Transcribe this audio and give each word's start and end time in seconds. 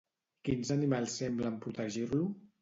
Quins 0.47 0.71
animals 0.75 1.19
semblen 1.23 1.61
protegir-lo? 1.67 2.25